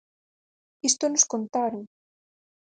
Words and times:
Isto 0.89 1.03
nos 1.09 1.27
contaron. 1.33 1.83